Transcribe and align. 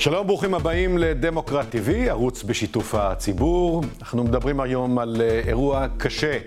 שלום, 0.00 0.26
ברוכים 0.26 0.54
הבאים 0.54 0.98
לדמוקרט 0.98 1.74
TV, 1.74 1.90
ערוץ 2.08 2.42
בשיתוף 2.42 2.94
הציבור. 2.94 3.82
אנחנו 4.00 4.24
מדברים 4.24 4.60
היום 4.60 4.98
על 4.98 5.16
אה, 5.20 5.40
אירוע 5.46 5.86
קשה 5.98 6.38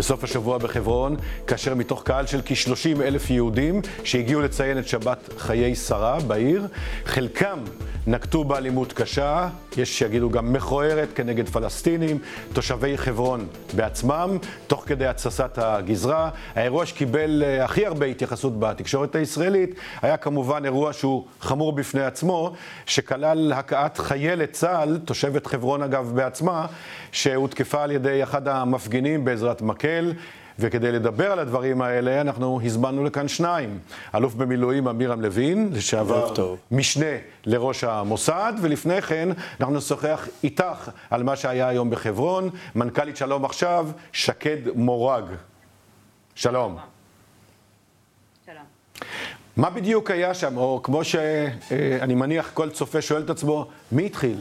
בסוף 0.00 0.24
השבוע 0.24 0.58
בחברון, 0.58 1.16
כאשר 1.46 1.74
מתוך 1.74 2.02
קהל 2.02 2.26
של 2.26 2.40
כ-30 2.44 3.02
אלף 3.02 3.30
יהודים 3.30 3.80
שהגיעו 4.04 4.40
לציין 4.40 4.78
את 4.78 4.88
שבת 4.88 5.28
חיי 5.38 5.74
שרה 5.74 6.18
בעיר, 6.20 6.66
חלקם 7.04 7.58
נקטו 8.06 8.44
באלימות 8.44 8.92
קשה, 8.92 9.48
יש 9.76 9.98
שיגידו 9.98 10.30
גם 10.30 10.52
מכוערת 10.52 11.08
כנגד 11.14 11.48
פלסטינים, 11.48 12.18
תושבי 12.52 12.98
חברון 12.98 13.46
בעצמם, 13.74 14.38
תוך 14.66 14.84
כדי 14.86 15.06
התססת 15.06 15.58
הגזרה. 15.58 16.30
האירוע 16.54 16.86
שקיבל 16.86 17.42
אה, 17.42 17.64
הכי 17.64 17.86
הרבה 17.86 18.06
התייחסות 18.06 18.60
בתקשורת 18.60 19.14
הישראלית 19.14 19.74
היה 20.02 20.16
כמובן 20.16 20.64
אירוע 20.64 20.92
שהוא 20.92 21.24
חמור 21.40 21.72
בפני 21.72 22.02
עצמו, 22.02 22.54
שכלל 22.86 23.52
הכאת 23.52 23.98
חיילת 23.98 24.52
צה"ל, 24.52 24.98
תושבת 25.04 25.46
חברון 25.46 25.82
אגב 25.82 26.12
בעצמה, 26.14 26.66
שהותקפה 27.12 27.82
על 27.82 27.90
ידי 27.90 28.22
אחד 28.22 28.48
המפגינים 28.48 29.24
בעזרת 29.24 29.62
מקל. 29.62 29.89
וכדי 30.60 30.92
לדבר 30.92 31.32
על 31.32 31.38
הדברים 31.38 31.82
האלה, 31.82 32.20
אנחנו 32.20 32.60
הזמנו 32.64 33.04
לכאן 33.04 33.28
שניים. 33.28 33.78
אלוף 34.14 34.34
במילואים 34.34 34.88
אמירם 34.88 35.20
לוין, 35.20 35.70
לשעבר 35.72 36.34
משנה 36.70 37.16
לראש 37.46 37.84
המוסד, 37.84 38.52
ולפני 38.62 39.02
כן 39.02 39.28
אנחנו 39.60 39.74
נשוחח 39.74 40.28
איתך 40.44 40.90
על 41.10 41.22
מה 41.22 41.36
שהיה 41.36 41.68
היום 41.68 41.90
בחברון. 41.90 42.50
מנכ"לית 42.74 43.16
שלום 43.16 43.44
עכשיו, 43.44 43.88
שקד 44.12 44.56
מורג. 44.74 45.24
שלום. 46.34 46.76
שלום. 48.46 48.64
מה 49.56 49.70
בדיוק 49.70 50.10
היה 50.10 50.34
שם, 50.34 50.56
או 50.56 50.80
כמו 50.82 51.04
שאני 51.04 52.14
מניח 52.14 52.50
כל 52.54 52.70
צופה 52.70 53.02
שואל 53.02 53.22
את 53.22 53.30
עצמו, 53.30 53.68
מי 53.92 54.06
התחיל? 54.06 54.38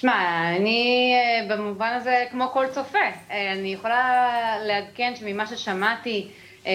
שמע, 0.00 0.56
אני 0.56 1.12
אה, 1.14 1.56
במובן 1.56 1.92
הזה 1.92 2.24
כמו 2.30 2.48
כל 2.52 2.66
צופה, 2.70 2.98
אה, 3.30 3.52
אני 3.52 3.72
יכולה 3.72 4.56
לעדכן 4.66 5.12
שממה 5.16 5.46
ששמעתי 5.46 6.28
אה, 6.66 6.72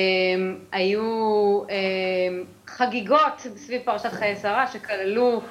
היו 0.71 1.61
חגיגות 2.67 3.39
סביב 3.55 3.81
פרשת 3.85 4.11
חיי 4.11 4.35
שרה 4.35 4.67
שכללו 4.67 5.41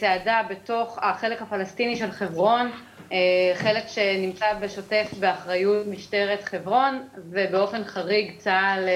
צעדה 0.00 0.42
בתוך 0.50 0.98
החלק 1.02 1.42
הפלסטיני 1.42 1.96
של 1.96 2.10
חברון, 2.10 2.70
חלק 3.54 3.88
שנמצא 3.88 4.46
בשוטף 4.60 5.10
באחריות 5.20 5.86
משטרת 5.86 6.44
חברון 6.44 7.02
ובאופן 7.30 7.84
חריג 7.84 8.32
צה"ל 8.38 8.88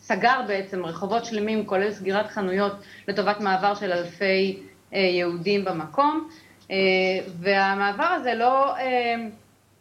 סגר 0.00 0.40
בעצם 0.46 0.84
רחובות 0.84 1.24
שלמים 1.24 1.66
כולל 1.66 1.92
סגירת 1.92 2.26
חנויות 2.26 2.72
לטובת 3.08 3.40
מעבר 3.40 3.74
של 3.74 3.92
אלפי 3.92 4.62
יהודים 4.92 5.64
במקום. 5.64 6.28
אה, 6.70 6.76
והמעבר 7.38 8.04
הזה 8.04 8.34
לא, 8.34 8.76
אה, 8.76 9.14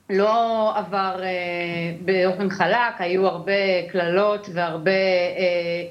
לא 0.10 0.72
עבר 0.78 1.24
אה, 1.24 1.30
באופן 2.02 2.50
חלק, 2.50 2.94
היו 3.00 3.28
הרבה 3.28 3.90
קללות 3.92 4.50
והרבה 4.54 4.92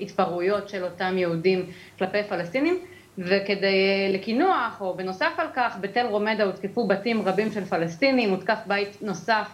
התפרעויות 0.00 0.68
של 0.68 0.84
אותם 0.84 1.18
יהודים 1.18 1.66
כלפי 1.98 2.22
פלסטינים. 2.28 2.78
וכדי 3.18 4.12
לקינוח, 4.12 4.80
או 4.80 4.94
בנוסף 4.94 5.32
על 5.38 5.46
כך, 5.54 5.76
בתל 5.80 6.06
רומדה 6.06 6.44
הותקפו 6.44 6.86
בתים 6.86 7.22
רבים 7.22 7.52
של 7.52 7.64
פלסטינים, 7.64 8.30
הותקף 8.30 8.58
בית 8.66 9.02
נוסף 9.02 9.48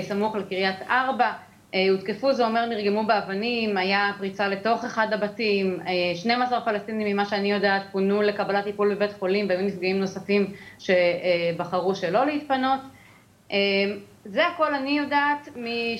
סמוך 0.00 0.36
לקריית 0.36 0.76
ארבע, 0.90 1.32
הותקפו, 1.90 2.32
זה 2.32 2.46
אומר 2.46 2.66
נרגמו 2.66 3.06
באבנים, 3.06 3.76
היה 3.76 4.10
פריצה 4.18 4.48
לתוך 4.48 4.84
אחד 4.84 5.12
הבתים, 5.12 5.78
12 6.14 6.58
אה, 6.58 6.64
פלסטינים 6.64 7.06
ממה 7.06 7.24
שאני 7.24 7.52
יודעת 7.52 7.82
פונו 7.92 8.22
לקבלת 8.22 8.64
טיפול 8.64 8.94
בבית 8.94 9.12
חולים 9.12 9.48
והיו 9.48 9.62
נפגעים 9.62 10.00
נוספים 10.00 10.52
שבחרו 10.78 11.94
שלא 11.94 12.26
להתפנות. 12.26 12.80
אה, 13.52 13.56
זה 14.24 14.46
הכל 14.46 14.74
אני 14.74 14.98
יודעת, 14.98 15.48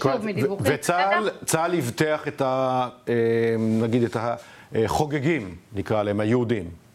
שוב, 0.02 0.26
מדיווחים. 0.26 0.74
וצה"ל 0.74 1.74
הבטיח 1.74 2.28
את 2.28 2.42
ה... 2.44 2.88
נגיד 3.58 4.02
את 4.02 4.16
החוגגים, 4.74 5.54
נקרא 5.72 6.02
להם, 6.02 6.20
היהודים. 6.20 6.85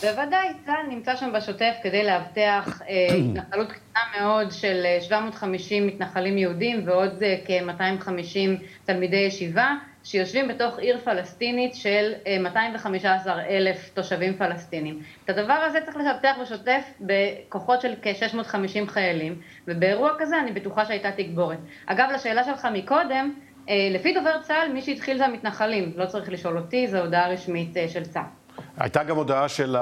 בוודאי, 0.00 0.48
צה"ל 0.66 0.86
נמצא 0.88 1.16
שם 1.16 1.32
בשוטף 1.32 1.74
כדי 1.82 2.04
לאבטח 2.04 2.82
אה, 2.88 3.08
התנחלות 3.18 3.72
קטנה 3.72 4.02
מאוד 4.20 4.52
של 4.52 4.84
750 5.00 5.82
אה, 5.82 5.88
מתנחלים 5.88 6.38
יהודים 6.38 6.82
ועוד 6.86 7.22
אה, 7.22 7.36
כ-250 7.46 8.64
תלמידי 8.84 9.16
ישיבה 9.16 9.74
שיושבים 10.04 10.48
בתוך 10.48 10.78
עיר 10.78 10.98
פלסטינית 10.98 11.74
של 11.74 12.12
215 12.40 13.42
אלף 13.42 13.90
תושבים 13.94 14.36
פלסטינים. 14.36 15.02
את 15.24 15.30
הדבר 15.30 15.52
הזה 15.52 15.80
צריך 15.84 15.96
לאבטח 15.96 16.36
בשוטף 16.42 16.84
בכוחות 17.00 17.80
של 17.80 17.94
כ-650 18.02 18.86
חיילים, 18.90 19.40
ובאירוע 19.68 20.10
כזה 20.18 20.40
אני 20.40 20.52
בטוחה 20.52 20.84
שהייתה 20.84 21.12
תגבורת. 21.12 21.58
אגב, 21.86 22.08
לשאלה 22.14 22.44
שלך 22.44 22.68
מקודם, 22.72 23.34
לפי 23.68 24.14
דובר 24.14 24.42
צה"ל, 24.42 24.72
מי 24.72 24.82
שהתחיל 24.82 25.18
זה 25.18 25.24
המתנחלים, 25.24 25.92
לא 25.96 26.06
צריך 26.06 26.32
לשאול 26.32 26.58
אותי, 26.58 26.88
זו 26.88 26.98
הודעה 26.98 27.28
רשמית 27.28 27.76
של 27.88 28.04
צה"ל. 28.04 28.37
הייתה 28.78 29.04
גם 29.04 29.16
הודעה 29.16 29.48
של, 29.48 29.76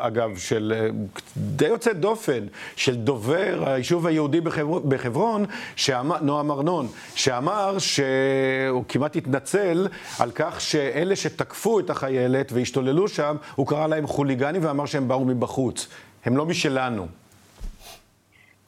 אגב, 0.00 0.36
של 0.36 0.72
אה, 0.76 0.88
די 1.36 1.66
יוצאת 1.66 2.00
דופן, 2.00 2.46
של 2.76 2.96
דובר 2.96 3.62
היישוב 3.66 4.06
היהודי 4.06 4.40
בחבר, 4.40 4.78
בחברון, 4.78 5.44
שאמר, 5.76 6.16
נועם 6.20 6.50
ארנון, 6.50 6.88
שאמר 7.14 7.78
שהוא 7.78 8.84
כמעט 8.88 9.16
התנצל 9.16 9.88
על 10.18 10.30
כך 10.34 10.60
שאלה 10.60 11.16
שתקפו 11.16 11.80
את 11.80 11.90
החיילת 11.90 12.52
והשתוללו 12.52 13.08
שם, 13.08 13.36
הוא 13.54 13.66
קרא 13.66 13.86
להם 13.86 14.06
חוליגנים 14.06 14.64
ואמר 14.64 14.86
שהם 14.86 15.08
באו 15.08 15.24
מבחוץ. 15.24 15.88
הם 16.24 16.36
לא 16.36 16.46
משלנו. 16.46 17.21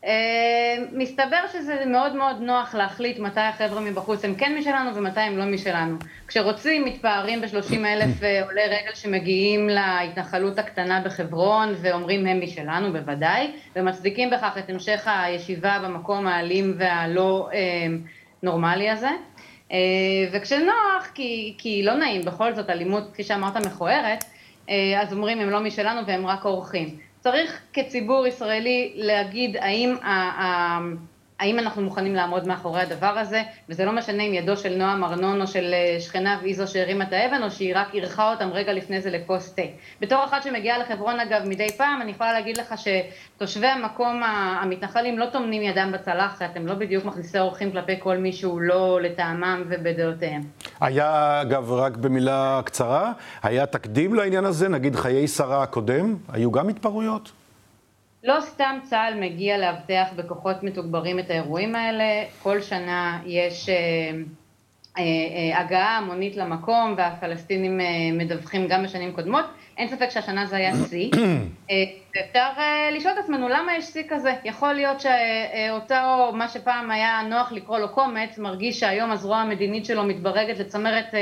אה, 0.05 0.85
מסתבר 0.93 1.41
שזה 1.53 1.83
מאוד 1.87 2.17
מאוד 2.17 2.37
נוח 2.41 2.75
להחליט 2.75 3.19
מתי 3.19 3.41
החבר'ה 3.41 3.81
מבחוץ 3.81 4.25
הם 4.25 4.35
כן 4.35 4.57
משלנו 4.59 4.95
ומתי 4.95 5.21
הם 5.21 5.39
לא 5.39 5.45
משלנו. 5.45 5.97
כשרוצים 6.29 6.85
מתפארים 6.85 7.41
ב-30 7.41 7.75
אלף 7.75 8.23
אה, 8.23 8.45
עולי 8.45 8.67
רגל 8.67 8.95
שמגיעים 8.95 9.69
להתנחלות 9.69 10.59
הקטנה 10.59 11.01
בחברון 11.01 11.75
ואומרים 11.81 12.27
הם 12.27 12.41
משלנו 12.41 12.93
בוודאי, 12.93 13.51
ומצדיקים 13.77 14.31
בכך 14.31 14.59
את 14.59 14.71
המשך 14.71 15.03
הישיבה 15.07 15.79
במקום 15.85 16.27
האלים 16.27 16.75
והלא 16.79 17.49
אה, 17.53 17.87
נורמלי 18.43 18.91
הזה. 18.91 19.11
וכשנוח, 20.33 21.11
כי, 21.15 21.55
כי 21.59 21.83
לא 21.83 21.95
נעים, 21.95 22.23
בכל 22.25 22.55
זאת 22.55 22.71
אלימות, 22.71 23.11
כפי 23.13 23.23
שאמרת, 23.23 23.67
מכוערת, 23.67 24.25
אז 25.01 25.13
אומרים 25.13 25.41
הם 25.41 25.51
לא 25.51 25.61
משלנו 25.61 26.07
והם 26.07 26.27
רק 26.27 26.45
אורחים. 26.45 26.99
צריך 27.25 27.61
כציבור 27.73 28.27
ישראלי 28.27 28.93
להגיד 28.97 29.57
האם, 29.57 29.97
האם 31.39 31.59
אנחנו 31.59 31.83
מוכנים 31.83 32.15
לעמוד 32.15 32.47
מאחורי 32.47 32.81
הדבר 32.81 33.19
הזה, 33.19 33.43
וזה 33.69 33.85
לא 33.85 33.93
משנה 33.93 34.23
אם 34.23 34.35
ידו 34.35 34.57
של 34.57 34.77
נועם 34.77 35.05
ארנון 35.05 35.41
או 35.41 35.47
של 35.47 35.75
אה, 35.75 36.01
שכניו 36.01 36.37
היא 36.43 36.57
זו 36.57 36.73
שהרימה 36.73 37.05
את 37.05 37.13
האבן, 37.13 37.43
או 37.43 37.51
שהיא 37.51 37.73
רק 37.77 37.95
אירחה 37.95 38.33
אותם 38.33 38.51
רגע 38.53 38.73
לפני 38.73 39.01
זה 39.01 39.11
לכוס 39.11 39.55
תה. 39.55 39.63
בתור 40.01 40.25
אחת 40.25 40.43
שמגיעה 40.43 40.79
לחברון 40.79 41.21
אגב 41.21 41.43
מדי 41.45 41.69
פעם, 41.77 42.03
אני 42.03 42.11
יכולה 42.11 42.33
להגיד 42.33 42.57
לך 42.57 42.75
שתושבי 42.79 43.67
המקום 43.67 44.23
המתנחלים 44.25 45.19
לא 45.19 45.27
טומנים 45.27 45.63
ידם 45.63 45.91
בצלחת, 45.95 46.57
הם 46.57 46.67
לא 46.67 46.75
בדיוק 46.75 47.05
מכניסי 47.05 47.39
אורחים 47.39 47.73
כלפי 47.73 47.95
כל 47.99 48.17
מי 48.17 48.33
שהוא 48.33 48.61
לא 48.61 49.01
לטעמם 49.03 49.63
ובדעותיהם. 49.69 50.43
היה, 50.81 51.41
אגב, 51.43 51.73
רק 51.73 51.97
במילה 51.97 52.61
קצרה, 52.65 53.13
היה 53.43 53.67
תקדים 53.67 54.15
לעניין 54.15 54.45
הזה, 54.45 54.69
נגיד 54.69 54.97
חיי 54.97 55.29
שרה 55.29 55.63
הקודם, 55.63 56.17
היו 56.33 56.53
גם 56.53 56.69
התפרעויות? 56.69 57.44
לא 58.25 58.41
סתם 58.41 58.79
צה"ל 58.83 59.15
מגיע 59.21 59.59
לאבטח 59.59 60.09
בכוחות 60.17 60.63
מתוגברים 60.63 61.19
את 61.19 61.31
האירועים 61.31 61.75
האלה, 61.75 62.05
כל 62.43 62.61
שנה 62.61 63.21
יש 63.27 63.69
אה, 63.69 63.75
אה, 64.99 65.03
אה, 65.03 65.61
הגעה 65.61 65.99
המונית 65.99 66.37
למקום 66.37 66.95
והפלסטינים 66.97 67.81
מדווחים 68.13 68.69
גם 68.69 68.85
בשנים 68.85 69.13
קודמות, 69.13 69.45
אין 69.79 69.89
ספק 69.89 70.11
שהשנה 70.11 70.47
זה 70.47 70.57
היה 70.57 70.73
שיא. 70.89 71.11
אפשר 72.29 72.49
אה, 72.59 72.91
לשאול 72.93 73.13
את 73.13 73.19
עצמנו 73.19 73.49
למה 73.49 73.77
יש 73.77 73.85
שיא 73.85 74.03
כזה, 74.09 74.35
יכול 74.45 74.73
להיות 74.73 75.01
שאותו, 75.01 76.33
מה 76.33 76.49
שפעם 76.49 76.91
היה 76.91 77.23
נוח 77.29 77.53
לקרוא 77.53 77.79
לו 77.79 77.89
קומץ, 77.89 78.39
מרגיש 78.39 78.81
שהיום 78.81 79.11
הזרוע 79.11 79.37
המדינית 79.37 79.85
שלו 79.85 80.05
מתברגת 80.05 80.59
לצמרת 80.59 81.15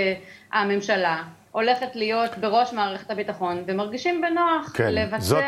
הממשלה. 0.52 1.22
הולכת 1.52 1.96
להיות 1.96 2.38
בראש 2.38 2.72
מערכת 2.72 3.10
הביטחון, 3.10 3.62
ומרגישים 3.66 4.20
בנוח 4.20 4.72
כן, 4.76 4.94
לבצע... 4.94 5.40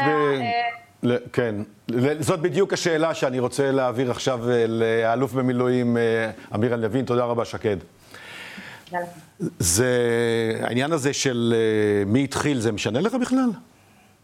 כן, 1.32 1.54
זאת 2.20 2.40
בדיוק 2.40 2.72
השאלה 2.72 3.14
שאני 3.14 3.38
רוצה 3.38 3.70
להעביר 3.70 4.10
עכשיו 4.10 4.50
אה, 4.50 4.66
לאלוף 4.66 5.32
במילואים 5.32 5.96
אה, 5.96 6.30
אמיר 6.54 6.76
לוין. 6.76 7.04
תודה 7.04 7.24
רבה, 7.24 7.44
שקד. 7.44 7.76
זה, 9.58 9.88
העניין 10.60 10.92
הזה 10.92 11.12
של 11.12 11.54
אה, 11.56 12.04
מי 12.04 12.24
התחיל, 12.24 12.60
זה 12.60 12.72
משנה 12.72 13.00
לך 13.00 13.14
בכלל? 13.14 13.50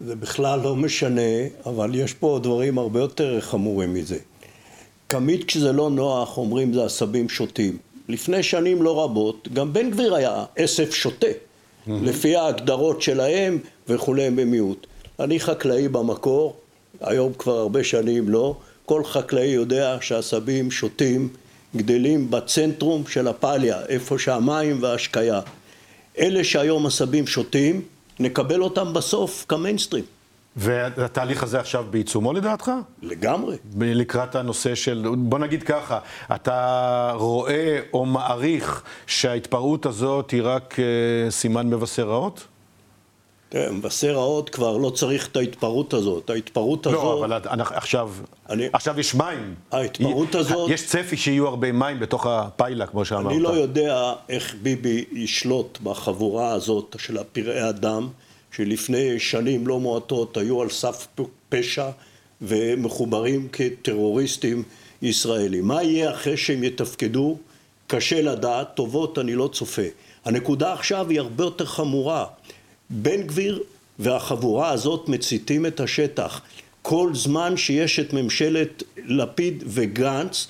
זה 0.00 0.16
בכלל 0.16 0.60
לא 0.60 0.76
משנה, 0.76 1.30
אבל 1.66 1.94
יש 1.94 2.14
פה 2.14 2.40
דברים 2.42 2.78
הרבה 2.78 3.00
יותר 3.00 3.40
חמורים 3.40 3.94
מזה. 3.94 4.18
תמיד 5.06 5.44
כשזה 5.44 5.72
לא 5.72 5.90
נוח 5.90 6.38
אומרים 6.38 6.72
זה 6.72 6.84
עשבים 6.84 7.28
שוטים. 7.28 7.78
לפני 8.08 8.42
שנים 8.42 8.82
לא 8.82 9.04
רבות, 9.04 9.48
גם 9.52 9.72
בן 9.72 9.90
גביר 9.90 10.14
היה 10.14 10.44
עשב 10.56 10.90
שוטה. 10.90 11.26
לפי 11.86 12.36
ההגדרות 12.36 13.02
שלהם 13.02 13.58
וכולי 13.88 14.30
במיעוט. 14.30 14.86
אני 15.20 15.40
חקלאי 15.40 15.88
במקור, 15.88 16.56
היום 17.00 17.32
כבר 17.32 17.58
הרבה 17.58 17.84
שנים 17.84 18.28
לא, 18.28 18.56
כל 18.86 19.04
חקלאי 19.04 19.46
יודע 19.46 19.96
שעשבים 20.00 20.70
שוטים 20.70 21.28
גדלים 21.76 22.30
בצנטרום 22.30 23.06
של 23.06 23.28
הפליה, 23.28 23.80
איפה 23.88 24.18
שהמים 24.18 24.82
וההשקיה. 24.82 25.40
אלה 26.18 26.44
שהיום 26.44 26.86
עשבים 26.86 27.26
שוטים, 27.26 27.82
נקבל 28.20 28.62
אותם 28.62 28.92
בסוף 28.92 29.44
כמיינסטרים. 29.48 30.04
והתהליך 30.56 31.42
הזה 31.42 31.60
עכשיו 31.60 31.84
בעיצומו 31.90 32.32
לדעתך? 32.32 32.70
לגמרי. 33.02 33.56
לקראת 33.80 34.34
הנושא 34.34 34.74
של, 34.74 35.06
בוא 35.18 35.38
נגיד 35.38 35.62
ככה, 35.62 35.98
אתה 36.34 37.12
רואה 37.14 37.80
או 37.92 38.06
מעריך 38.06 38.82
שההתפרעות 39.06 39.86
הזאת 39.86 40.30
היא 40.30 40.42
רק 40.44 40.74
uh, 40.74 41.30
סימן 41.30 41.66
מבשר 41.66 42.08
רעות? 42.08 42.46
כן, 43.50 43.72
מבשר 43.72 44.14
רעות 44.14 44.50
כבר 44.50 44.76
לא 44.76 44.90
צריך 44.90 45.28
את 45.28 45.36
ההתפרעות 45.36 45.94
הזאת. 45.94 46.30
ההתפרעות 46.30 46.86
לא, 46.86 46.90
הזאת... 46.90 47.30
לא, 47.30 47.36
אבל 47.36 47.60
עכשיו, 47.60 48.10
אני... 48.48 48.68
עכשיו 48.72 49.00
יש 49.00 49.14
מים. 49.14 49.54
ההתפרעות 49.72 50.34
הזאת... 50.34 50.70
יש 50.70 50.86
צפי 50.86 51.16
שיהיו 51.16 51.48
הרבה 51.48 51.72
מים 51.72 52.00
בתוך 52.00 52.26
הפיילה, 52.26 52.86
כמו 52.86 53.04
שאמרת. 53.04 53.32
אני 53.32 53.40
לא 53.40 53.48
יודע 53.48 54.12
איך 54.28 54.54
ביבי 54.62 55.04
ישלוט 55.12 55.78
בחבורה 55.82 56.52
הזאת 56.52 56.96
של 56.98 57.18
הפראי 57.18 57.68
אדם. 57.68 58.08
שלפני 58.52 59.18
שנים 59.18 59.66
לא 59.66 59.80
מועטות 59.80 60.36
היו 60.36 60.62
על 60.62 60.70
סף 60.70 61.06
פשע 61.48 61.90
ומחוברים 62.42 63.48
כטרוריסטים 63.52 64.62
ישראלים. 65.02 65.64
מה 65.68 65.82
יהיה 65.82 66.10
אחרי 66.10 66.36
שהם 66.36 66.64
יתפקדו? 66.64 67.36
קשה 67.86 68.22
לדעת, 68.22 68.74
טובות 68.74 69.18
אני 69.18 69.34
לא 69.34 69.48
צופה. 69.52 69.82
הנקודה 70.24 70.72
עכשיו 70.72 71.08
היא 71.08 71.20
הרבה 71.20 71.44
יותר 71.44 71.64
חמורה. 71.64 72.24
בן 72.90 73.22
גביר 73.22 73.62
והחבורה 73.98 74.70
הזאת 74.70 75.08
מציתים 75.08 75.66
את 75.66 75.80
השטח. 75.80 76.40
כל 76.82 77.10
זמן 77.14 77.56
שיש 77.56 77.98
את 77.98 78.12
ממשלת 78.12 78.82
לפיד 79.06 79.64
וגנץ, 79.66 80.46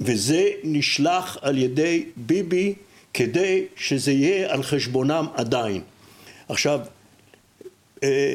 וזה 0.00 0.48
נשלח 0.64 1.36
על 1.40 1.58
ידי 1.58 2.04
ביבי 2.16 2.74
כדי 3.14 3.64
שזה 3.76 4.12
יהיה 4.12 4.52
על 4.52 4.62
חשבונם 4.62 5.26
עדיין. 5.34 5.80
עכשיו, 6.48 6.80
אה, 8.02 8.34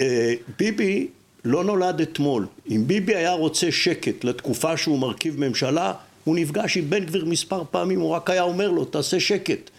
אה, 0.00 0.34
ביבי 0.58 1.06
לא 1.44 1.64
נולד 1.64 2.00
אתמול. 2.00 2.46
אם 2.70 2.84
ביבי 2.86 3.14
היה 3.14 3.32
רוצה 3.32 3.72
שקט 3.72 4.24
לתקופה 4.24 4.76
שהוא 4.76 4.98
מרכיב 4.98 5.40
ממשלה, 5.40 5.92
הוא 6.24 6.36
נפגש 6.36 6.76
עם 6.76 6.90
בן 6.90 7.04
גביר 7.04 7.24
מספר 7.24 7.62
פעמים, 7.70 8.00
הוא 8.00 8.10
רק 8.10 8.30
היה 8.30 8.42
אומר 8.42 8.70
לו, 8.70 8.84
תעשה 8.84 9.20
שקט. 9.20 9.70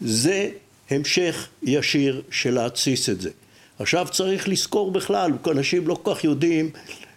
זה 0.00 0.50
המשך 0.90 1.48
ישיר 1.62 2.22
של 2.30 2.54
להתסיס 2.54 3.08
את 3.08 3.20
זה. 3.20 3.30
עכשיו 3.78 4.06
צריך 4.10 4.48
לזכור 4.48 4.90
בכלל, 4.90 5.32
אנשים 5.50 5.88
לא 5.88 5.96
כל 6.02 6.14
כך 6.14 6.24
יודעים 6.24 6.70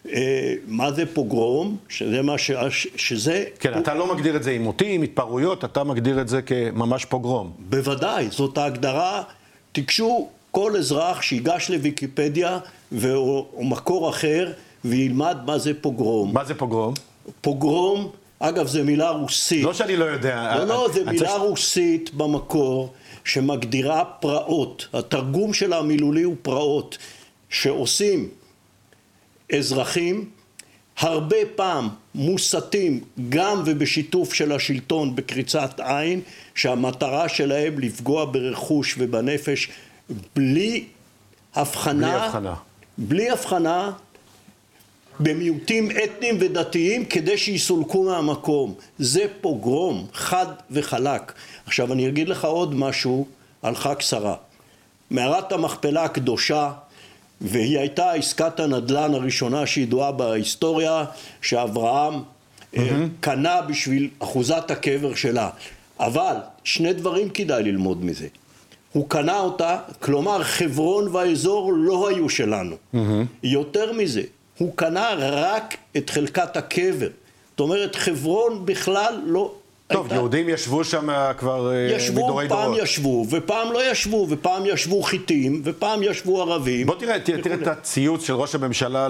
אה, 0.10 0.54
מה 0.68 0.92
זה 0.92 1.06
פוגרום, 1.14 1.78
שזה 1.90 2.22
מה 2.22 2.38
ש... 2.38 2.52
שזה... 2.96 3.44
כן, 3.60 3.74
הוא... 3.74 3.82
אתה 3.82 3.94
לא 3.94 4.16
מגדיר 4.16 4.36
את 4.36 4.44
זה 4.44 4.50
עימותים, 4.50 5.02
התפרעויות, 5.02 5.66
אתה 5.66 5.84
מגדיר 5.84 6.22
את 6.22 6.28
זה 6.28 6.42
כממש 6.42 7.06
פוגרום. 7.06 7.52
בוודאי, 7.70 8.28
זאת 8.32 8.58
ההגדרה. 8.58 9.24
תיגשו 9.72 10.28
כל 10.52 10.78
אזרח 10.78 11.22
שיגש 11.22 11.70
לוויקיפדיה 11.70 12.60
או 13.06 13.48
מקור 13.60 14.10
אחר 14.10 14.52
וילמד 14.86 15.38
מה 15.46 15.58
זה 15.58 15.72
פוגרום. 15.82 16.34
מה 16.34 16.46
זה 16.46 16.56
פוגרום? 16.56 16.94
פוגרום, 17.42 18.12
אגב, 18.40 18.68
זו 18.68 18.84
מילה 18.84 19.10
רוסית. 19.10 19.64
לא 19.64 19.74
שאני 19.74 19.98
לא 19.98 20.06
יודע. 20.06 20.56
לא, 20.58 20.66
לא, 20.66 20.88
זו 20.94 21.06
מילה. 21.06 21.36
רוסית 21.36 22.14
במקור 22.14 22.94
שמגדירה 23.26 24.06
פרעות. 24.06 24.88
התרגום 24.94 25.54
של 25.54 25.74
המילולי 25.74 26.24
הוא 26.24 26.36
פרעות 26.42 26.98
שעושים 27.50 28.30
אזרחים 29.58 30.30
הרבה 30.98 31.38
פעם 31.56 31.90
מוסתים 32.16 33.00
גם 33.30 33.64
ובשיתוף 33.66 34.34
של 34.34 34.52
השלטון 34.52 35.16
בקריצת 35.16 35.80
עין 35.80 36.22
שהמטרה 36.56 37.30
שלהם 37.30 37.80
לפגוע 37.80 38.26
ברכוש 38.26 38.96
ובנפש 38.98 39.70
בלי 40.36 40.86
הבחנה, 41.56 42.08
בלי 42.08 42.26
הבחנה, 42.26 42.54
בלי 42.98 43.30
הבחנה 43.30 43.92
במיעוטים 45.20 45.90
אתניים 46.04 46.38
ודתיים 46.40 47.06
כדי 47.06 47.38
שיסולקו 47.38 48.04
מהמקום. 48.04 48.74
זה 49.00 49.26
פוגרום, 49.42 50.08
חד 50.14 50.46
וחלק. 50.72 51.34
עכשיו 51.66 51.94
אני 51.94 52.08
אגיד 52.08 52.30
לך 52.30 52.46
עוד 52.46 52.76
משהו 52.76 53.28
על 53.62 53.76
חג 53.76 53.96
שרה. 54.00 54.36
מערת 55.12 55.52
המכפלה 55.52 56.04
הקדושה, 56.04 56.72
והיא 57.42 57.80
הייתה 57.80 58.12
עסקת 58.12 58.60
הנדל"ן 58.60 59.14
הראשונה 59.14 59.66
שידועה 59.66 60.12
בהיסטוריה, 60.12 61.06
שאברהם 61.42 62.14
mm-hmm. 62.14 62.80
קנה 63.20 63.62
בשביל 63.62 64.10
אחוזת 64.20 64.72
הקבר 64.72 65.16
שלה. 65.16 65.50
אבל 66.00 66.36
שני 66.64 66.94
דברים 66.94 67.30
כדאי 67.30 67.64
ללמוד 67.64 68.06
מזה. 68.06 68.28
הוא 68.92 69.10
קנה 69.10 69.40
אותה, 69.40 69.78
כלומר 70.00 70.44
חברון 70.44 71.08
והאזור 71.08 71.74
לא 71.74 72.10
היו 72.10 72.30
שלנו. 72.30 72.76
Mm-hmm. 72.76 72.98
יותר 73.44 73.94
מזה, 73.94 74.22
הוא 74.64 74.72
קנה 74.76 75.14
רק 75.20 75.78
את 75.98 76.10
חלקת 76.10 76.58
הקבר. 76.58 77.08
זאת 77.52 77.60
אומרת, 77.60 77.96
חברון 77.96 78.66
בכלל 78.66 79.22
לא 79.26 79.54
טוב, 79.94 80.06
הייתה... 80.06 80.16
יהודים 80.16 80.50
ישבו 80.50 80.84
שם 80.84 81.08
כבר 81.38 81.72
אה, 81.72 81.96
ישבו, 81.96 82.26
מדורי 82.26 82.48
דורות. 82.48 82.64
ישבו, 82.64 82.74
פעם 82.74 82.84
ישבו, 82.84 83.26
ופעם 83.30 83.72
לא 83.74 83.92
ישבו, 83.92 84.28
ופעם 84.30 84.64
ישבו 84.66 85.04
חיטים, 85.04 85.62
ופעם 85.64 86.04
ישבו 86.04 86.42
ערבים. 86.42 86.88
בוא 86.88 86.96
תראה, 86.96 87.20
תראה, 87.20 87.42
תראה 87.42 87.56
את 87.56 87.68
הציוץ 87.68 88.24
של 88.28 88.34
ראש 88.34 88.56
הממשלה 88.56 89.08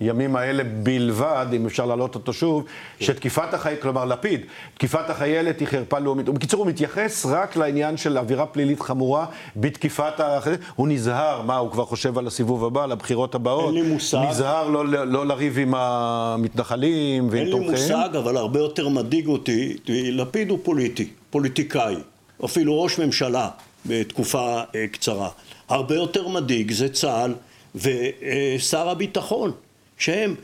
לימים 0.00 0.36
האלה 0.36 0.64
בלבד, 0.64 1.46
אם 1.52 1.66
אפשר 1.66 1.86
להעלות 1.86 2.14
אותו 2.14 2.32
שוב, 2.32 2.64
כן. 2.98 3.04
שתקיפת 3.04 3.54
החיילת, 3.54 3.82
כלומר 3.82 4.04
לפיד, 4.04 4.40
תקיפת 4.74 5.10
החיילת 5.10 5.60
היא 5.60 5.68
חרפה 5.68 5.98
לאומית. 5.98 6.28
בקיצור, 6.28 6.60
הוא 6.60 6.68
מתייחס 6.68 7.26
רק 7.26 7.56
לעניין 7.56 7.96
של 7.96 8.18
אווירה 8.18 8.46
פלילית 8.46 8.80
חמורה 8.80 9.26
בתקיפת 9.56 10.12
החיילת. 10.20 10.58
הוא 10.76 10.88
נזהר, 10.88 11.42
מה, 11.42 11.56
הוא 11.56 11.70
כבר 11.70 11.84
חושב 11.84 12.18
על 12.18 12.26
הסיבוב 12.26 12.64
הבא, 12.64 12.84
על 12.84 12.92
הבחירות 12.92 13.34
הבאות? 13.34 13.74
אין 13.74 13.84
לי 13.84 13.92
מושג. 13.92 14.18
נזהר 14.28 14.68
לא, 14.68 14.86
לא, 14.86 15.04
לא 15.04 15.26
לריב 15.26 15.58
עם 15.58 15.74
המתנחלים 15.76 17.28
ועם 17.30 17.50
תומכיהם? 17.50 17.74
אין 17.74 17.82
לי 17.82 17.94
מושג, 17.96 18.16
אבל 18.16 18.36
הרבה 18.36 18.58
יותר 18.58 18.88
מדאיג 18.88 19.26
אותי. 19.26 19.76
לפיד 20.10 20.50
הוא 20.50 20.58
פוליטי, 20.62 21.08
פוליטיקאי, 21.30 21.96
אפילו 22.44 22.82
ראש 22.82 22.98
ממשלה 22.98 23.48
בתקופה 23.86 24.62
אה, 24.74 24.86
קצרה. 24.92 25.28
הרבה 25.68 25.94
יותר 25.94 26.28
מדאיג 26.28 26.72
זה 26.72 26.88
צה"ל 26.88 27.34
ושר 27.74 28.88
הביטחון, 28.88 29.52
שהם 29.98 30.34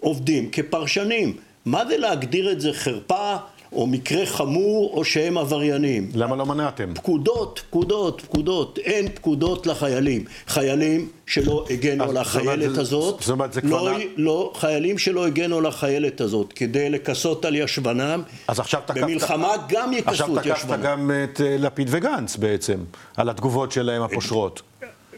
עובדים 0.00 0.50
כפרשנים. 0.50 1.36
מה 1.66 1.86
זה 1.86 1.96
להגדיר 1.96 2.52
את 2.52 2.60
זה 2.60 2.72
חרפה 2.72 3.36
או 3.72 3.86
מקרה 3.86 4.26
חמור, 4.26 4.92
או 4.94 5.04
שהם 5.04 5.38
עבריינים. 5.38 6.10
למה 6.14 6.36
לא 6.36 6.46
מנעתם? 6.46 6.94
פקודות, 6.94 7.60
פקודות, 7.68 8.20
פקודות. 8.20 8.78
אין 8.78 9.08
פקודות 9.08 9.66
לחיילים. 9.66 10.24
חיילים 10.46 11.08
שלא 11.26 11.66
הגנו 11.70 12.04
על 12.04 12.16
החיילת 12.16 12.70
זאת 12.70 12.78
הזאת, 12.78 13.20
זאת 13.20 13.30
אומרת, 13.30 13.52
זה 13.52 13.60
לא, 13.64 13.68
כבר... 13.68 13.96
לא, 14.16 14.52
חיילים 14.54 14.98
שלא 14.98 15.26
הגנו 15.26 15.58
על 15.58 15.66
החיילת 15.66 16.20
הזאת, 16.20 16.52
כדי 16.52 16.90
לכסות 16.90 17.44
על 17.44 17.54
ישבנם, 17.54 18.22
אז 18.48 18.60
עכשיו 18.60 18.80
תקפת... 18.86 19.00
במלחמה 19.00 19.52
גם 19.68 19.92
יכסו 19.92 20.12
את 20.12 20.20
ישבנם. 20.20 20.38
עכשיו 20.38 20.54
תקפת 20.54 20.80
גם 20.82 21.10
את 21.24 21.40
אה, 21.40 21.56
לפיד 21.58 21.88
וגנץ 21.90 22.36
בעצם, 22.36 22.78
על 23.16 23.28
התגובות 23.28 23.72
שלהם 23.72 24.02
הפושרות. 24.02 24.62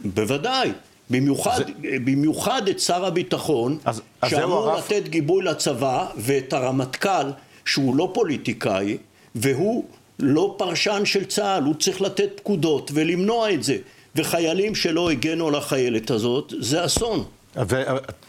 בוודאי. 0.05 0.73
במיוחד, 1.11 1.57
זה... 1.57 1.65
במיוחד 2.05 2.69
את 2.69 2.81
שר 2.81 3.05
הביטחון, 3.05 3.79
אז, 3.85 4.03
אז 4.23 4.31
שאמור 4.31 4.71
הרף... 4.71 4.93
לתת 4.93 5.09
גיבוי 5.09 5.45
לצבא, 5.45 6.07
ואת 6.17 6.53
הרמטכ"ל, 6.53 7.31
שהוא 7.69 7.97
לא 7.97 8.11
פוליטיקאי, 8.15 8.97
והוא 9.35 9.85
לא 10.19 10.55
פרשן 10.59 11.03
של 11.05 11.25
צה"ל, 11.25 11.65
הוא 11.65 11.75
צריך 11.75 12.01
לתת 12.01 12.31
פקודות 12.37 12.91
ולמנוע 12.95 13.53
את 13.53 13.63
זה. 13.63 13.77
וחיילים 14.17 14.75
שלא 14.75 15.11
הגנו 15.11 15.49
על 15.49 15.55
החיילת 15.55 16.11
הזאת, 16.11 16.53
זה 16.61 16.85
אסון. 16.85 17.25
ו... 17.57 17.83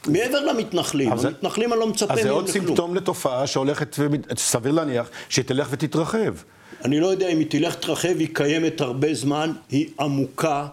מעבר 0.08 0.46
למתנחלים, 0.46 1.12
המתנחלים 1.12 1.74
אני 1.74 1.79
לא 1.79 1.88
מצפה 1.88 2.05
מהם 2.05 2.17
לכלום. 2.17 2.39
אז 2.39 2.46
זה 2.46 2.53
עוד 2.53 2.65
סימפטום 2.65 2.96
לתופעה 2.96 3.48
שהולכת, 3.48 4.00
סביר 4.38 4.72
להניח, 4.72 5.10
שהיא 5.29 5.46
תלך 5.46 5.67
ותתרחב. 5.72 6.34
אני 6.86 7.00
לא 7.00 7.08
יודע 7.08 7.27
אם 7.29 7.39
היא 7.39 7.48
תלך 7.50 7.74
ותתרחב, 7.74 8.19
היא 8.19 8.27
קיימת 8.34 8.81
הרבה 8.81 9.13
זמן, 9.13 9.51
היא 9.69 9.88
עמוקה 10.00 10.67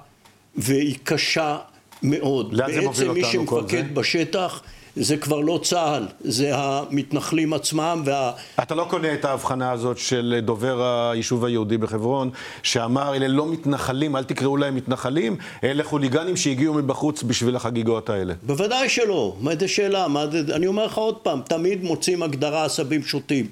והיא 0.57 0.97
קשה 1.05 1.59
מאוד. 2.03 2.55
לאן 2.55 2.73
זה 2.73 2.81
מוביל 2.81 3.09
אותנו 3.09 3.47
כל 3.47 3.61
זה? 3.61 3.67
בעצם 3.67 3.75
מי 3.75 3.85
שמפקד 3.85 3.95
בשטח 3.95 4.63
זה 4.97 5.17
כבר 5.17 5.41
לא 5.41 5.61
צה"ל, 5.63 6.07
זה 6.21 6.51
המתנחלים 6.55 7.53
עצמם 7.53 8.03
וה... 8.05 8.33
אתה 8.63 8.75
לא 8.75 8.87
קונה 8.91 9.15
את 9.15 9.25
ההבחנה 9.25 9.73
הזאת 9.73 9.99
של 9.99 10.41
דובר 10.43 11.11
היישוב 11.13 11.45
היהודי 11.45 11.79
בחברון, 11.79 12.31
שאמר, 12.63 13.15
אלה 13.15 13.29
לא 13.29 13.47
מתנחלים, 13.47 14.17
אל 14.17 14.25
תקראו 14.25 14.57
להם 14.57 14.75
מתנחלים, 14.75 15.37
אלה 15.65 15.85
חוליגנים 15.85 16.37
שהגיעו 16.37 16.75
מבחוץ 16.75 17.23
בשביל 17.23 17.57
החגיגות 17.57 18.11
האלה. 18.11 18.35
בוודאי 18.43 18.89
שלא, 18.89 19.37
מה 19.41 19.53
זה 19.61 19.69
שאלה? 19.69 20.09
מה 20.09 20.27
זה... 20.27 20.43
אני 20.55 20.67
אומר 20.67 20.87
לך 20.87 20.97
עוד 20.99 21.17
פעם, 21.17 21.41
תמיד 21.49 21.85
מוצאים 21.85 22.23
הגדרה 22.23 22.65
עשבים 22.65 23.03
שוטים. 23.03 23.47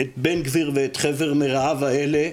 את 0.00 0.08
בן 0.16 0.42
גביר 0.42 0.70
ואת 0.74 0.96
חבר 0.96 1.34
מרעיו 1.34 1.84
האלה, 1.84 2.28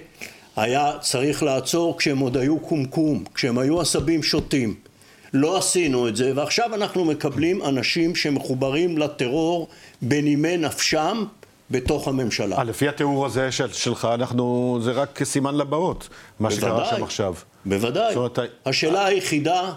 היה 0.56 0.92
צריך 1.00 1.44
לעצור 1.44 1.98
כשהם 1.98 2.20
עוד 2.20 2.38
היו 2.38 2.60
קומקום, 2.60 3.24
כשהם 3.34 3.58
היו 3.58 3.82
עשבים 3.82 4.24
שוטים. 4.24 4.89
לא 5.34 5.58
עשינו 5.58 6.08
את 6.08 6.16
זה, 6.16 6.32
ועכשיו 6.36 6.76
אנחנו 6.76 7.06
מקבלים 7.06 7.62
אנשים 7.62 8.16
שמחוברים 8.16 8.98
לטרור 8.98 9.68
בנימי 10.02 10.58
נפשם 10.58 11.24
בתוך 11.72 12.08
הממשלה. 12.08 12.58
아, 12.58 12.64
לפי 12.64 12.88
התיאור 12.88 13.26
הזה 13.26 13.52
של, 13.52 13.74
שלך, 13.74 14.08
אנחנו, 14.14 14.78
זה 14.82 14.92
רק 14.92 15.24
סימן 15.24 15.56
לבאות, 15.56 16.10
מה 16.40 16.50
בוודאי, 16.50 16.62
שקרה 16.62 16.86
שם 16.98 17.04
עכשיו. 17.04 17.34
בוודאי. 17.66 18.16
אומרת, 18.16 18.40
השאלה 18.66 19.06
היחידה, 19.06 19.74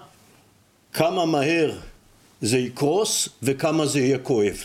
כמה 0.93 1.27
מהר 1.27 1.73
זה 2.41 2.59
יקרוס 2.59 3.29
וכמה 3.43 3.87
זה 3.87 4.01
יהיה 4.01 4.19
כואב. 4.19 4.57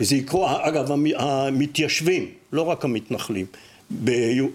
זה 0.00 0.16
יקרוס, 0.16 0.50
אגב, 0.60 0.92
המ- 0.92 1.16
המתיישבים, 1.16 2.28
לא 2.52 2.62
רק 2.62 2.84
המתנחלים, 2.84 3.46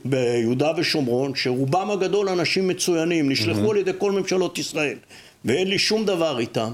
ביהודה 0.05 0.71
ושומרון, 0.77 1.35
שרובם 1.35 1.91
הגדול 1.91 2.29
אנשים 2.29 2.67
מצוינים, 2.67 3.29
נשלחו 3.29 3.71
על 3.71 3.77
ידי 3.77 3.91
כל 3.97 4.11
ממשלות 4.11 4.57
ישראל, 4.57 4.97
ואין 5.45 5.67
לי 5.67 5.79
שום 5.79 6.05
דבר 6.05 6.39
איתם. 6.39 6.73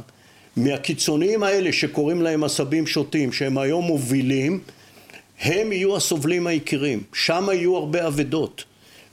מהקיצוניים 0.57 1.43
האלה 1.43 1.71
שקוראים 1.71 2.21
להם 2.21 2.43
עשבים 2.43 2.87
שוטים, 2.87 3.31
שהם 3.31 3.57
היום 3.57 3.85
מובילים, 3.85 4.59
הם 5.41 5.71
יהיו 5.71 5.95
הסובלים 5.97 6.47
העיקריים. 6.47 7.03
שם 7.13 7.47
יהיו 7.53 7.75
הרבה 7.75 8.07
אבדות. 8.07 8.63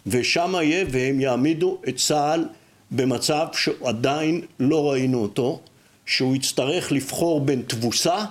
ושם 0.07 0.55
יהיה, 0.55 0.85
והם 0.91 1.21
יעמידו 1.21 1.79
את 1.89 1.97
צה"ל 1.97 2.45
במצב 2.91 3.47
שעדיין 3.53 4.41
לא 4.61 4.91
ראינו 4.91 5.23
אותו, 5.23 5.61
שהוא 6.07 6.37
יצטרך 6.37 6.93
לבחור 6.93 7.41
בין 7.41 7.63
תבוסה, 7.67 8.25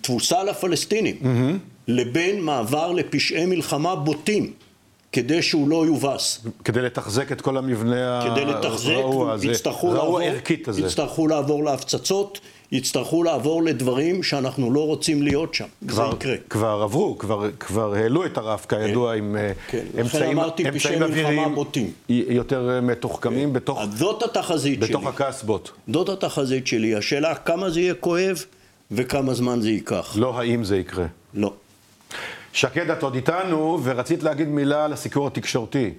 תבוסה 0.00 0.44
לפלסטינים, 0.44 1.16
לבין 1.88 2.40
מעבר 2.40 2.92
לפשעי 2.92 3.46
מלחמה 3.46 3.96
בוטים, 3.96 4.52
כדי 5.12 5.42
שהוא 5.42 5.68
לא 5.68 5.86
יובס. 5.86 6.40
כדי 6.64 6.82
לתחזק 6.82 7.32
את 7.32 7.40
כל 7.40 7.56
המבנה 7.56 8.30
כדי 8.30 8.44
לתחזק, 8.44 8.88
הרעוע 8.90 9.32
הזה, 9.32 9.46
יצטרכו 9.46 9.88
רעוע 9.88 9.98
לעבור, 9.98 10.20
ערכית 10.20 10.68
הזה. 10.68 10.80
יצטרכו 10.82 11.26
לעבור 11.26 11.64
להפצצות, 11.64 12.40
יצטרכו 12.72 13.22
לעבור 13.22 13.62
לדברים 13.62 14.22
שאנחנו 14.22 14.70
לא 14.70 14.86
רוצים 14.86 15.22
להיות 15.22 15.54
שם. 15.54 15.64
זה 15.82 15.88
כבר, 15.88 16.10
יקרה. 16.14 16.34
כבר 16.50 16.80
עברו, 16.82 17.18
כבר, 17.18 17.50
כבר 17.60 17.94
העלו 17.94 18.26
את 18.26 18.38
הרף, 18.38 18.66
כידוע, 18.66 19.14
עם 19.14 19.36
אה, 19.36 19.52
כן, 19.68 19.84
אמצעים, 20.00 20.38
אמצעים 20.38 21.02
אוויריים 21.02 21.54
יותר 22.08 22.70
אה, 22.70 22.80
מתוחכמים 22.80 23.52
בתוך, 23.52 23.80
אז 23.80 23.88
זאת 23.98 24.22
התחזית 24.22 24.80
בתוך 24.80 25.02
שלי. 25.02 25.10
הקסבות. 25.10 25.70
זאת 25.92 26.08
התחזית 26.08 26.66
שלי. 26.66 26.94
השאלה 26.94 27.34
כמה 27.34 27.70
זה 27.70 27.80
יהיה 27.80 27.94
כואב 27.94 28.44
וכמה 28.90 29.34
זמן 29.34 29.60
זה 29.60 29.70
ייקח. 29.70 30.12
לא 30.16 30.38
האם 30.38 30.64
זה 30.64 30.76
יקרה. 30.76 31.06
לא. 31.34 31.52
שקד, 32.52 32.90
את 32.90 33.02
עוד 33.02 33.14
איתנו, 33.14 33.78
ורצית 33.82 34.22
להגיד 34.22 34.48
מילה 34.48 34.84
על 34.84 34.92
הסיקור 34.92 35.26
התקשורתי. 35.26 35.94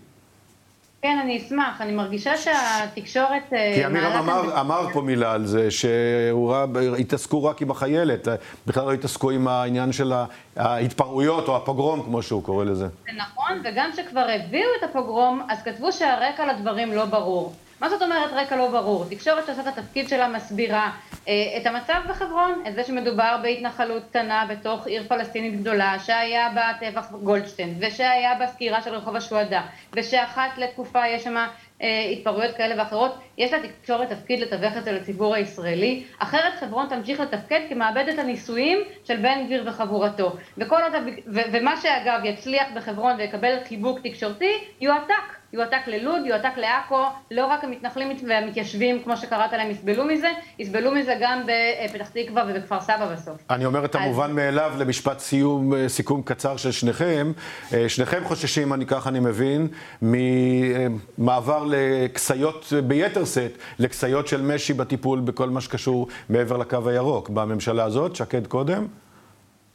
כן, 1.01 1.19
אני 1.23 1.37
אשמח. 1.37 1.81
אני 1.81 1.91
מרגישה 1.91 2.37
שהתקשורת... 2.37 3.53
אה, 3.53 3.71
כי 3.75 3.85
אמירם 3.85 4.11
מעלה 4.11 4.21
כאן 4.21 4.29
אמר, 4.29 4.61
אמר 4.61 4.93
פה 4.93 5.01
מילה 5.01 5.33
על 5.33 5.45
זה, 5.45 5.71
שהוא 5.71 6.51
ראה, 6.51 6.65
התעסקו 6.99 7.43
רק 7.43 7.61
עם 7.61 7.71
החיילת, 7.71 8.27
בכלל 8.67 8.85
לא 8.85 8.93
התעסקו 8.93 9.31
עם 9.31 9.47
העניין 9.47 9.91
של 9.91 10.13
ההתפרעויות 10.55 11.47
או 11.47 11.57
הפוגרום, 11.57 12.03
כמו 12.03 12.23
שהוא 12.23 12.43
קורא 12.43 12.65
לזה. 12.65 12.87
זה 12.87 13.11
נכון, 13.17 13.61
וגם 13.63 13.89
כשכבר 13.93 14.25
הביאו 14.35 14.69
את 14.79 14.89
הפוגרום, 14.89 15.41
אז 15.49 15.63
כתבו 15.63 15.91
שהרקע 15.91 16.53
לדברים 16.53 16.93
לא 16.93 17.05
ברור. 17.05 17.53
מה 17.79 17.89
זאת 17.89 18.01
אומרת 18.01 18.29
רקע 18.33 18.55
לא 18.55 18.71
ברור? 18.71 19.05
תקשורת 19.09 19.45
שעושה 19.45 19.61
את 19.61 19.77
התפקיד 19.77 20.09
שלה 20.09 20.27
מסבירה 20.27 20.91
את 21.23 21.65
המצב 21.65 22.01
בחברון, 22.09 22.63
את 22.67 22.75
זה 22.75 22.83
שמדובר 22.83 23.37
בהתנחלות 23.41 24.03
קטנה 24.09 24.45
בתוך 24.49 24.87
עיר 24.87 25.03
פלסטינית 25.07 25.61
גדולה, 25.61 25.99
שהיה 25.99 26.49
בה 26.55 26.71
טבח 26.79 27.11
גולדשטיין, 27.11 27.75
ושהיה 27.79 28.35
בה 28.35 28.47
סגירה 28.47 28.81
של 28.81 28.93
רחוב 28.93 29.15
השוהדא, 29.15 29.61
ושאחת 29.93 30.57
לתקופה 30.57 31.07
יש 31.07 31.23
שם 31.23 31.37
אה, 31.81 32.09
התפרעויות 32.11 32.55
כאלה 32.55 32.75
ואחרות, 32.77 33.19
יש 33.37 33.53
לתקשורת 33.53 34.09
תפקיד 34.09 34.39
לתווך 34.39 34.77
את 34.77 34.83
זה 34.83 34.91
לציבור 34.91 35.35
הישראלי, 35.35 36.03
אחרת 36.19 36.53
חברון 36.59 36.87
תמשיך 36.89 37.19
לתפקד 37.19 37.59
כמעבדת 37.69 38.19
הניסויים 38.19 38.77
של 39.03 39.15
בן 39.15 39.45
גביר 39.45 39.63
וחבורתו. 39.67 40.35
וכל 40.57 40.81
עוד, 40.83 40.93
ו- 41.27 41.39
ומה 41.51 41.77
שאגב 41.77 42.21
יצליח 42.23 42.67
בחברון 42.75 43.15
ויקבל 43.17 43.57
חיבוק 43.67 43.99
תקשורתי, 44.03 44.51
יועתק. 44.81 45.40
יועתק 45.53 45.87
ללוד, 45.87 46.21
יועתק 46.25 46.57
לעכו, 46.57 47.03
לא 47.31 47.45
רק 47.45 47.63
המתנחלים 47.63 48.17
והמתיישבים, 48.27 49.03
כמו 49.03 49.17
שקראת 49.17 49.53
להם, 49.53 49.71
יסבלו 49.71 50.05
מזה, 50.05 50.27
יסבלו 50.59 50.91
מזה 50.91 51.15
גם 51.21 51.41
בפתח 51.45 52.09
תקווה 52.09 52.43
ובכפר 52.49 52.81
סבא 52.81 53.13
בסוף. 53.13 53.37
אני 53.49 53.65
אומר 53.65 53.85
את 53.85 53.95
אז- 53.95 54.01
המובן 54.01 54.31
מאליו 54.35 54.73
למשפט 54.79 55.19
סיום, 55.19 55.73
אה, 55.73 55.89
סיכום 55.89 56.21
קצר 56.25 56.57
של 56.57 56.71
שניכם. 56.71 57.31
אה, 57.73 57.89
שניכם 57.89 58.21
חוששים, 58.23 58.73
אני 58.73 58.85
כך 58.85 59.07
אני 59.07 59.19
מבין, 59.19 59.67
ממעבר 60.01 61.65
לכסיות 61.69 62.73
אה, 62.75 62.81
ביתר 62.81 63.25
שאת, 63.25 63.51
לכסיות 63.79 64.27
של 64.27 64.41
משי 64.41 64.73
בטיפול 64.73 65.19
בכל 65.19 65.49
מה 65.49 65.61
שקשור 65.61 66.07
מעבר 66.29 66.57
לקו 66.57 66.89
הירוק. 66.89 67.29
בממשלה 67.29 67.83
הזאת, 67.83 68.15
שקד 68.15 68.47
קודם. 68.47 68.87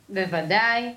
בוודאי, 0.09 0.83
אה, 0.83 0.91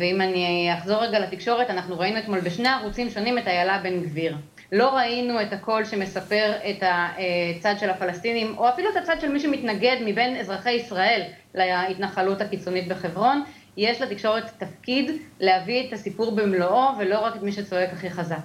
ואם 0.00 0.20
אני 0.20 0.70
אחזור 0.78 1.02
רגע 1.04 1.18
לתקשורת, 1.18 1.70
אנחנו 1.70 1.98
ראינו 1.98 2.18
אתמול 2.18 2.40
בשני 2.40 2.68
ערוצים 2.68 3.10
שונים 3.10 3.38
את 3.38 3.46
איילה 3.46 3.78
בן 3.82 4.00
גביר. 4.00 4.36
לא 4.72 4.96
ראינו 4.96 5.42
את 5.42 5.52
הקול 5.52 5.84
שמספר 5.84 6.52
את 6.70 6.82
הצד 6.82 7.74
של 7.80 7.90
הפלסטינים, 7.90 8.58
או 8.58 8.68
אפילו 8.68 8.90
את 8.90 8.96
הצד 8.96 9.20
של 9.20 9.28
מי 9.28 9.40
שמתנגד 9.40 9.96
מבין 10.04 10.36
אזרחי 10.36 10.70
ישראל 10.70 11.22
להתנחלות 11.54 12.40
הקיצונית 12.40 12.88
בחברון. 12.88 13.42
יש 13.76 14.00
לתקשורת 14.00 14.50
תפקיד 14.58 15.10
להביא 15.40 15.88
את 15.88 15.92
הסיפור 15.92 16.36
במלואו, 16.36 16.98
ולא 16.98 17.20
רק 17.20 17.36
את 17.36 17.42
מי 17.42 17.52
שצועק 17.52 17.92
הכי 17.92 18.10
חזק. 18.10 18.36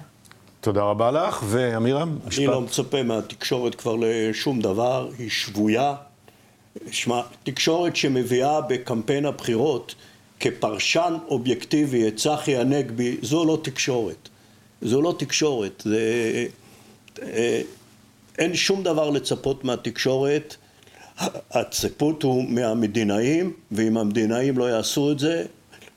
תודה 0.60 0.82
רבה 0.82 1.10
לך, 1.10 1.42
ואמירם, 1.46 2.18
אני 2.36 2.46
לא 2.46 2.60
מצפה 2.60 3.02
מהתקשורת 3.02 3.74
כבר 3.74 3.96
לשום 4.00 4.60
דבר, 4.60 5.08
היא 5.18 5.30
שבויה. 5.30 5.94
שמע, 6.90 7.20
תקשורת 7.42 7.96
שמביאה 7.96 8.60
בקמפיין 8.60 9.26
הבחירות 9.26 9.94
כפרשן 10.40 11.14
אובייקטיבי 11.28 12.08
את 12.08 12.16
צחי 12.16 12.56
הנגבי, 12.56 13.16
זו 13.22 13.44
לא 13.44 13.58
תקשורת. 13.62 14.28
זו 14.82 15.02
לא 15.02 15.14
תקשורת. 15.18 15.82
זה... 15.84 16.46
אה, 17.22 17.62
אין 18.38 18.54
שום 18.54 18.82
דבר 18.82 19.10
לצפות 19.10 19.64
מהתקשורת. 19.64 20.56
הציפות 21.50 22.22
הוא 22.22 22.44
מהמדינאים, 22.48 23.52
ואם 23.72 23.96
המדינאים 23.96 24.58
לא 24.58 24.70
יעשו 24.70 25.12
את 25.12 25.18
זה, 25.18 25.44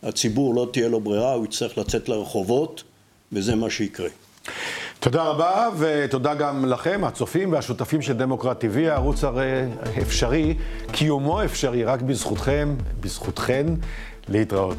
הציבור 0.03 0.55
לא 0.55 0.69
תהיה 0.73 0.87
לו 0.87 0.99
ברירה, 0.99 1.33
הוא 1.33 1.45
יצטרך 1.45 1.77
לצאת 1.77 2.09
לרחובות, 2.09 2.83
וזה 3.31 3.55
מה 3.55 3.69
שיקרה. 3.69 4.09
תודה 5.03 5.23
רבה, 5.23 5.69
ותודה 5.77 6.33
גם 6.33 6.65
לכם, 6.65 7.01
הצופים 7.03 7.51
והשותפים 7.51 8.01
של 8.01 8.13
דמוקרט 8.13 8.63
TV, 8.63 8.77
הערוץ 8.77 9.23
הרי 9.23 9.63
אפשרי, 10.01 10.57
קיומו 10.91 11.43
אפשרי 11.43 11.83
רק 11.83 12.01
בזכותכם, 12.01 12.75
בזכותכן, 12.99 13.65
להתראות. 14.29 14.77